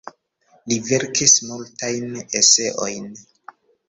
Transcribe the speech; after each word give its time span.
Li 0.71 0.77
verkis 0.85 1.35
multajn 1.49 2.15
eseojn. 2.39 3.07